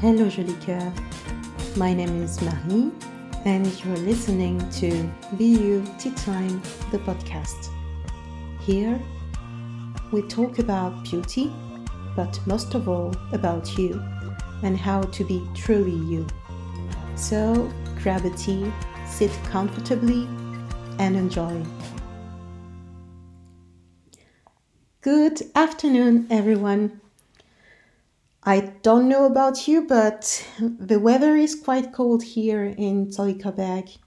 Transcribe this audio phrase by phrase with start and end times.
[0.00, 0.92] Hello, joli cœur.
[1.76, 2.92] My name is Marie,
[3.44, 4.90] and you're listening to
[5.32, 7.70] BU Tea Time, the podcast.
[8.60, 8.96] Here,
[10.12, 11.52] we talk about beauty,
[12.14, 14.00] but most of all about you
[14.62, 16.24] and how to be truly you.
[17.16, 17.68] So,
[18.00, 18.72] grab a tea,
[19.04, 20.28] sit comfortably,
[21.00, 21.60] and enjoy.
[25.00, 27.00] Good afternoon, everyone.
[28.48, 33.98] I don't know about you, but the weather is quite cold here in Zollikerberg.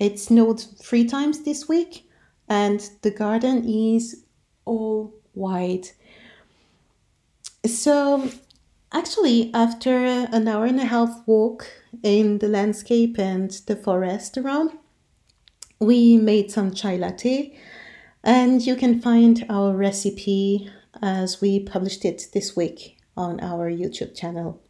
[0.00, 2.10] It snowed three times this week,
[2.48, 4.24] and the garden is
[4.64, 5.94] all white.
[7.64, 8.30] So,
[8.90, 11.64] actually, after an hour and a half walk
[12.02, 14.72] in the landscape and the forest around,
[15.78, 17.56] we made some chai latte,
[18.24, 20.68] and you can find our recipe
[21.00, 24.60] as we published it this week on our YouTube channel.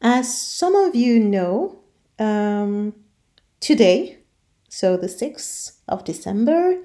[0.00, 1.80] As some of you know,
[2.18, 2.94] um,
[3.60, 4.18] today,
[4.68, 6.78] so the 6th of December,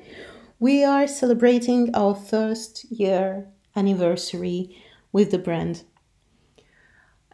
[0.60, 5.84] we are celebrating our first year anniversary with the brand.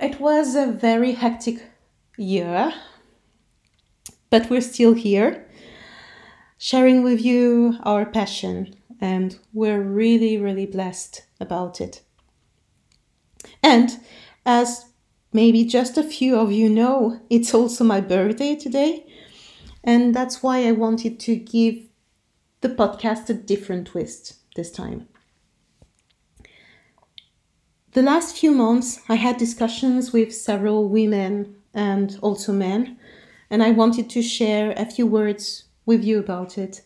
[0.01, 1.61] It was a very hectic
[2.17, 2.73] year,
[4.29, 5.45] but we're still here
[6.59, 12.01] sharing with you our passion, and we're really, really blessed about it.
[13.61, 13.99] And
[14.45, 14.85] as
[15.31, 19.05] maybe just a few of you know, it's also my birthday today.
[19.83, 21.87] And that's why I wanted to give
[22.61, 25.07] the podcast a different twist this time.
[27.93, 32.97] The last few months, I had discussions with several women and also men,
[33.49, 36.81] and I wanted to share a few words with you about it.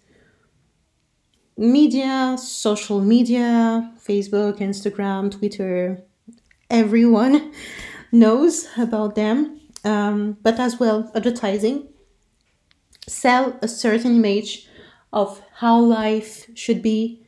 [1.57, 6.03] Media, social media, Facebook, Instagram, Twitter,
[6.73, 7.53] everyone
[8.11, 11.87] knows about them, um, but as well advertising
[13.07, 14.67] sell a certain image
[15.11, 17.25] of how life should be,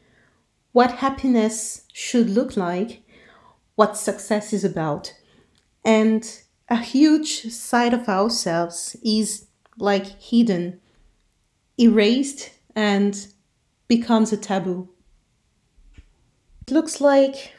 [0.71, 3.03] what happiness should look like,
[3.75, 5.13] what success is about.
[5.83, 6.23] And
[6.69, 9.47] a huge side of ourselves is
[9.77, 10.79] like hidden,
[11.79, 13.27] erased, and
[13.87, 14.89] becomes a taboo.
[16.67, 17.54] It looks like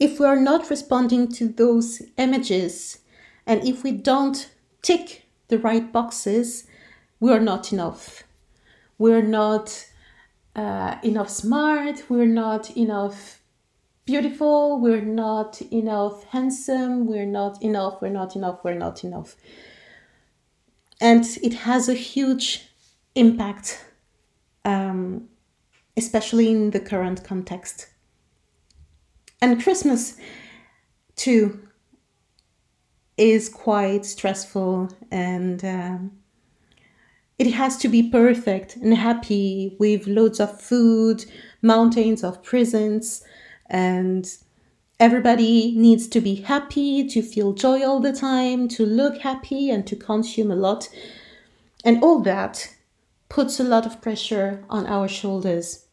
[0.00, 2.98] if we are not responding to those images
[3.46, 4.50] and if we don't
[4.82, 6.66] tick the right boxes,
[7.20, 8.24] we are not enough.
[8.96, 9.86] We're not
[10.56, 13.42] uh, enough smart, we're not enough
[14.06, 19.36] beautiful, we're not enough handsome, we're not enough, we're not enough, we're not enough.
[21.00, 22.68] And it has a huge
[23.14, 23.84] impact,
[24.64, 25.28] um,
[25.96, 27.86] especially in the current context.
[29.42, 30.16] And Christmas,
[31.16, 31.60] too,
[33.16, 36.12] is quite stressful and um,
[37.40, 41.24] it has to be perfect and happy with loads of food,
[41.62, 43.24] mountains of presents,
[43.70, 44.30] and
[44.98, 49.86] everybody needs to be happy, to feel joy all the time, to look happy, and
[49.86, 50.90] to consume a lot.
[51.82, 52.74] And all that
[53.30, 55.86] puts a lot of pressure on our shoulders.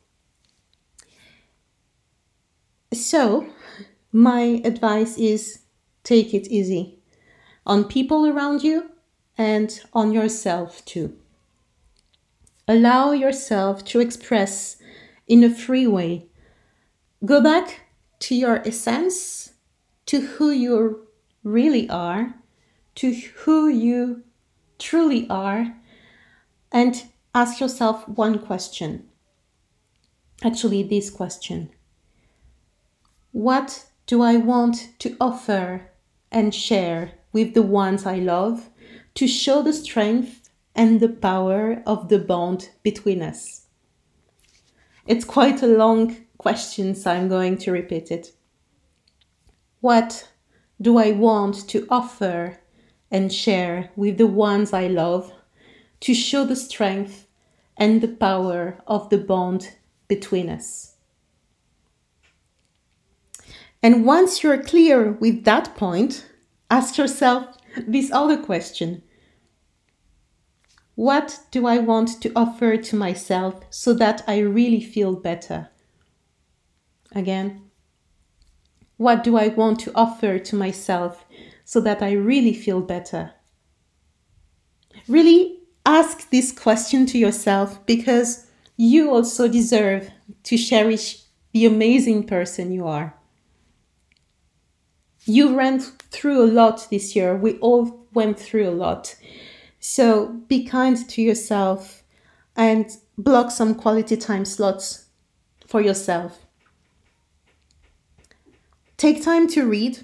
[2.93, 3.47] So,
[4.13, 5.59] my advice is
[6.03, 6.99] take it easy
[7.65, 8.91] on people around you
[9.37, 11.17] and on yourself too.
[12.67, 14.77] Allow yourself to express
[15.27, 16.27] in a free way.
[17.25, 17.81] Go back
[18.19, 19.53] to your essence,
[20.05, 21.07] to who you
[21.43, 22.35] really are,
[22.95, 24.23] to who you
[24.79, 25.75] truly are,
[26.71, 27.03] and
[27.35, 29.07] ask yourself one question.
[30.43, 31.69] Actually, this question
[33.37, 35.91] what do I want to offer
[36.31, 38.71] and share with the ones I love
[39.13, 43.67] to show the strength and the power of the bond between us?
[45.05, 48.31] It's quite a long question, so I'm going to repeat it.
[49.81, 50.27] What
[50.81, 52.57] do I want to offer
[53.11, 55.31] and share with the ones I love
[55.99, 57.27] to show the strength
[57.77, 59.75] and the power of the bond
[60.07, 60.96] between us?
[63.81, 66.25] And once you're clear with that point,
[66.69, 67.57] ask yourself
[67.87, 69.03] this other question
[70.95, 75.69] What do I want to offer to myself so that I really feel better?
[77.13, 77.67] Again,
[78.97, 81.23] what do I want to offer to myself
[81.63, 83.31] so that I really feel better?
[85.07, 90.11] Really ask this question to yourself because you also deserve
[90.43, 93.16] to cherish the amazing person you are.
[95.27, 97.35] You ran through a lot this year.
[97.35, 99.15] We all went through a lot.
[99.79, 102.03] So be kind to yourself
[102.55, 105.05] and block some quality time slots
[105.67, 106.45] for yourself.
[108.95, 109.99] Take time to read,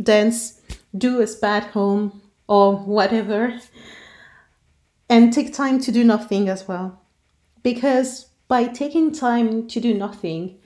[0.00, 0.60] dance,
[0.96, 3.58] do a spa at home, or whatever.
[5.08, 7.00] And take time to do nothing as well.
[7.62, 10.58] Because by taking time to do nothing,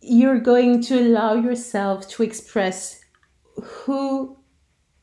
[0.00, 3.00] you're going to allow yourself to express
[3.62, 4.38] who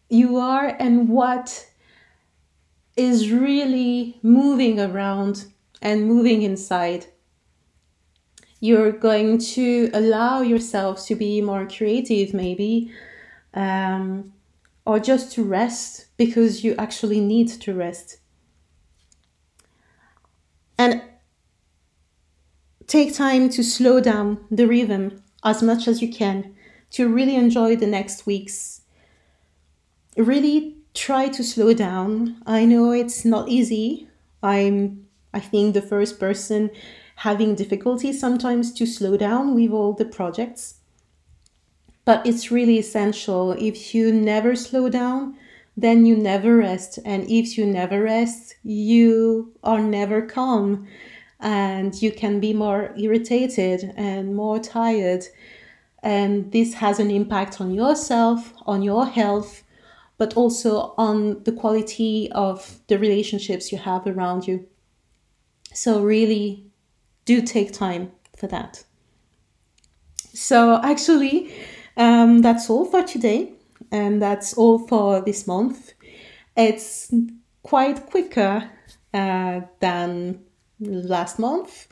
[0.09, 1.67] you are and what
[2.95, 5.45] is really moving around
[5.81, 7.05] and moving inside.
[8.61, 12.91] You're going to allow yourself to be more creative, maybe,
[13.53, 14.33] um,
[14.85, 18.17] or just to rest because you actually need to rest.
[20.77, 21.01] And
[22.87, 26.55] take time to slow down the rhythm as much as you can
[26.91, 28.81] to really enjoy the next weeks.
[30.17, 32.37] Really try to slow down.
[32.45, 34.07] I know it's not easy.
[34.41, 36.71] I'm I think the first person
[37.17, 40.75] having difficulty sometimes to slow down with all the projects.
[42.05, 43.51] But it's really essential.
[43.51, 45.37] If you never slow down,
[45.75, 46.99] then you never rest.
[47.03, 50.87] And if you never rest, you are never calm
[51.39, 55.25] and you can be more irritated and more tired.
[56.01, 59.63] And this has an impact on yourself, on your health,
[60.17, 64.67] but also on the quality of the relationships you have around you.
[65.73, 66.65] So, really,
[67.25, 68.85] do take time for that.
[70.33, 71.53] So, actually,
[71.97, 73.53] um, that's all for today,
[73.91, 75.93] and that's all for this month.
[76.55, 77.13] It's
[77.63, 78.69] quite quicker
[79.13, 80.39] uh, than
[80.79, 81.87] last month.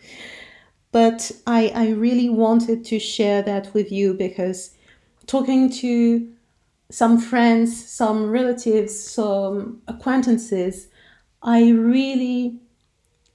[0.91, 4.75] But I, I really wanted to share that with you because
[5.25, 6.31] talking to
[6.91, 10.87] some friends, some relatives, some acquaintances,
[11.41, 12.59] I really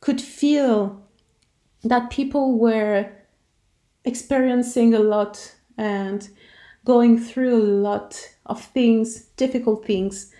[0.00, 1.02] could feel
[1.82, 3.10] that people were
[4.04, 6.28] experiencing a lot and
[6.84, 10.32] going through a lot of things, difficult things.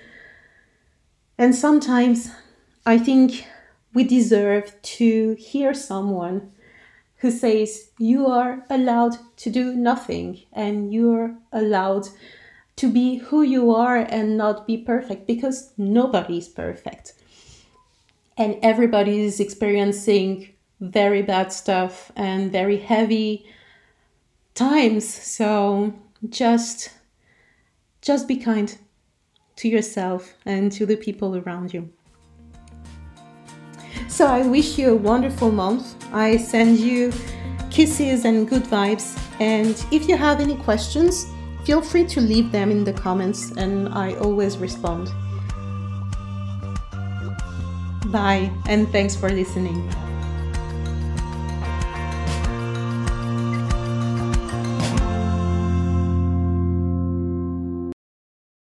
[1.37, 2.31] And sometimes
[2.87, 3.46] I think
[3.99, 6.53] we deserve to hear someone
[7.17, 12.09] who says you are allowed to do nothing and you're allowed
[12.77, 17.15] to be who you are and not be perfect because nobody is perfect.
[18.37, 23.47] And everybody is experiencing very bad stuff and very heavy
[24.55, 25.12] times.
[25.12, 25.93] So
[26.29, 26.91] just
[28.00, 28.79] just be kind
[29.56, 31.93] to yourself and to the people around you.
[34.19, 35.94] So I wish you a wonderful month.
[36.12, 37.12] I send you
[37.70, 39.17] kisses and good vibes.
[39.38, 41.29] And if you have any questions,
[41.62, 45.12] feel free to leave them in the comments and I always respond.
[48.06, 49.88] Bye, and thanks for listening.